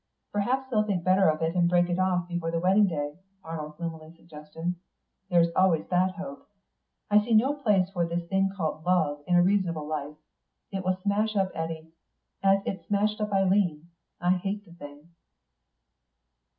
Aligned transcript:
"Perhaps 0.31 0.67
they'll 0.71 0.81
think 0.81 1.03
better 1.03 1.29
of 1.29 1.43
it 1.43 1.53
and 1.53 1.69
break 1.69 1.87
it 1.87 1.99
off 1.99 2.27
before 2.27 2.49
the 2.49 2.59
wedding 2.59 2.87
day," 2.87 3.19
Arnold 3.43 3.77
gloomily 3.77 4.11
suggested. 4.15 4.73
"There's 5.29 5.51
always 5.55 5.85
that 5.89 6.15
hope.... 6.15 6.49
I 7.11 7.19
see 7.23 7.35
no 7.35 7.53
place 7.53 7.91
for 7.91 8.03
this 8.07 8.27
thing 8.27 8.49
called 8.57 8.83
love 8.83 9.21
in 9.27 9.35
a 9.35 9.43
reasonable 9.43 9.87
life. 9.87 10.15
It 10.71 10.83
will 10.83 10.97
smash 11.03 11.35
up 11.35 11.51
Eddy, 11.53 11.91
as 12.41 12.61
it's 12.65 12.87
smashed 12.87 13.21
up 13.21 13.31
Eileen. 13.31 13.89
I 14.19 14.37
hate 14.37 14.65
the 14.65 14.73
thing." 14.73 15.09